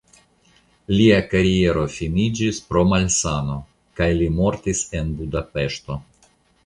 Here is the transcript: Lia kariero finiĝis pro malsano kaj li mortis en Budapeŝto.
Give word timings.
Lia 0.93 1.17
kariero 1.33 1.83
finiĝis 1.97 2.61
pro 2.69 2.83
malsano 2.93 3.59
kaj 4.01 4.09
li 4.23 4.31
mortis 4.39 4.85
en 5.01 5.13
Budapeŝto. 5.21 6.01